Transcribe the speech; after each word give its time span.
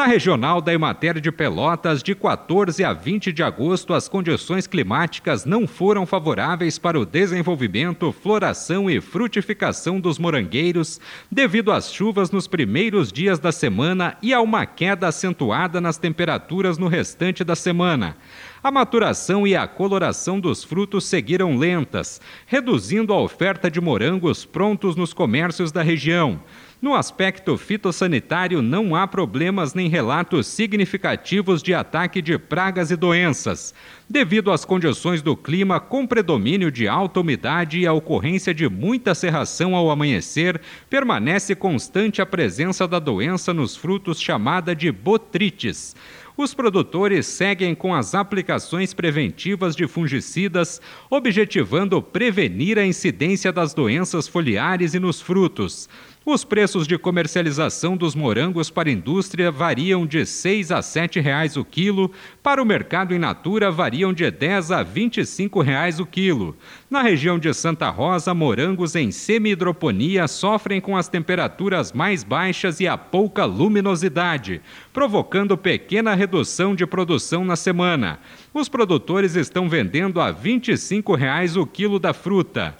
Na 0.00 0.06
regional 0.06 0.62
da 0.62 0.72
Emater 0.72 1.20
de 1.20 1.30
Pelotas, 1.30 2.02
de 2.02 2.14
14 2.14 2.82
a 2.82 2.94
20 2.94 3.30
de 3.30 3.42
agosto, 3.42 3.92
as 3.92 4.08
condições 4.08 4.66
climáticas 4.66 5.44
não 5.44 5.66
foram 5.66 6.06
favoráveis 6.06 6.78
para 6.78 6.98
o 6.98 7.04
desenvolvimento, 7.04 8.10
floração 8.10 8.88
e 8.88 8.98
frutificação 8.98 10.00
dos 10.00 10.18
morangueiros, 10.18 10.98
devido 11.30 11.70
às 11.70 11.92
chuvas 11.92 12.30
nos 12.30 12.46
primeiros 12.46 13.12
dias 13.12 13.38
da 13.38 13.52
semana 13.52 14.16
e 14.22 14.32
a 14.32 14.40
uma 14.40 14.64
queda 14.64 15.06
acentuada 15.06 15.82
nas 15.82 15.98
temperaturas 15.98 16.78
no 16.78 16.88
restante 16.88 17.44
da 17.44 17.54
semana. 17.54 18.16
A 18.62 18.70
maturação 18.70 19.46
e 19.46 19.54
a 19.54 19.66
coloração 19.66 20.40
dos 20.40 20.64
frutos 20.64 21.04
seguiram 21.04 21.58
lentas, 21.58 22.22
reduzindo 22.46 23.12
a 23.12 23.20
oferta 23.20 23.70
de 23.70 23.82
morangos 23.82 24.46
prontos 24.46 24.96
nos 24.96 25.12
comércios 25.12 25.70
da 25.70 25.82
região. 25.82 26.40
No 26.82 26.94
aspecto 26.94 27.58
fitossanitário, 27.58 28.62
não 28.62 28.96
há 28.96 29.06
problemas 29.06 29.74
nem 29.74 29.86
relatos 29.86 30.46
significativos 30.46 31.62
de 31.62 31.74
ataque 31.74 32.22
de 32.22 32.38
pragas 32.38 32.90
e 32.90 32.96
doenças. 32.96 33.74
Devido 34.08 34.50
às 34.50 34.64
condições 34.64 35.20
do 35.20 35.36
clima 35.36 35.78
com 35.78 36.06
predomínio 36.06 36.70
de 36.70 36.88
alta 36.88 37.20
umidade 37.20 37.80
e 37.80 37.86
a 37.86 37.92
ocorrência 37.92 38.54
de 38.54 38.66
muita 38.66 39.14
serração 39.14 39.76
ao 39.76 39.90
amanhecer, 39.90 40.58
permanece 40.88 41.54
constante 41.54 42.22
a 42.22 42.26
presença 42.26 42.88
da 42.88 42.98
doença 42.98 43.52
nos 43.52 43.76
frutos 43.76 44.18
chamada 44.18 44.74
de 44.74 44.90
botrites. 44.90 45.94
Os 46.42 46.54
produtores 46.54 47.26
seguem 47.26 47.74
com 47.74 47.94
as 47.94 48.14
aplicações 48.14 48.94
preventivas 48.94 49.76
de 49.76 49.86
fungicidas, 49.86 50.80
objetivando 51.10 52.00
prevenir 52.00 52.78
a 52.78 52.86
incidência 52.86 53.52
das 53.52 53.74
doenças 53.74 54.26
foliares 54.26 54.94
e 54.94 54.98
nos 54.98 55.20
frutos. 55.20 55.86
Os 56.24 56.44
preços 56.44 56.86
de 56.86 56.98
comercialização 56.98 57.96
dos 57.96 58.14
morangos 58.14 58.68
para 58.68 58.90
a 58.90 58.92
indústria 58.92 59.50
variam 59.50 60.06
de 60.06 60.18
R$ 60.18 60.26
6 60.26 60.70
a 60.70 60.82
7 60.82 61.18
reais 61.18 61.56
o 61.56 61.64
quilo, 61.64 62.12
para 62.42 62.62
o 62.62 62.64
mercado 62.64 63.14
in 63.14 63.18
natura 63.18 63.70
variam 63.70 64.12
de 64.12 64.24
R$ 64.24 64.30
10 64.30 64.70
a 64.70 64.82
25 64.82 65.62
reais 65.62 65.98
o 65.98 66.04
quilo. 66.04 66.54
Na 66.90 67.00
região 67.00 67.38
de 67.38 67.52
Santa 67.54 67.88
Rosa, 67.88 68.34
morangos 68.34 68.94
em 68.94 69.10
semi-hidroponia 69.10 70.28
sofrem 70.28 70.78
com 70.78 70.94
as 70.94 71.08
temperaturas 71.08 71.90
mais 71.90 72.22
baixas 72.22 72.80
e 72.80 72.86
a 72.86 72.98
pouca 72.98 73.46
luminosidade, 73.46 74.60
provocando 74.92 75.56
pequena 75.56 76.14
redução 76.30 76.76
de 76.76 76.86
produção 76.86 77.44
na 77.44 77.56
semana. 77.56 78.20
Os 78.54 78.68
produtores 78.68 79.34
estão 79.34 79.68
vendendo 79.68 80.20
a 80.20 80.30
25 80.30 81.16
reais 81.16 81.56
o 81.56 81.66
quilo 81.66 81.98
da 81.98 82.14
fruta. 82.14 82.76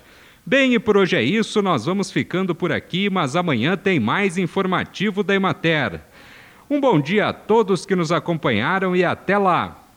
Bem, 0.46 0.74
e 0.74 0.78
por 0.78 0.96
hoje 0.96 1.16
é 1.16 1.22
isso, 1.22 1.60
nós 1.60 1.84
vamos 1.84 2.12
ficando 2.12 2.54
por 2.54 2.70
aqui, 2.70 3.10
mas 3.10 3.34
amanhã 3.34 3.76
tem 3.76 3.98
mais 3.98 4.38
informativo 4.38 5.24
da 5.24 5.34
Emater. 5.34 6.00
Um 6.70 6.80
bom 6.80 7.00
dia 7.00 7.26
a 7.26 7.32
todos 7.32 7.84
que 7.84 7.96
nos 7.96 8.12
acompanharam 8.12 8.94
e 8.94 9.04
até 9.04 9.36
lá! 9.36 9.89